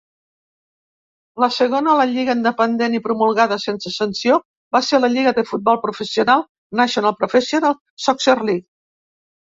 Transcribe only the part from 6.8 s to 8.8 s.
National Professional Soccer League.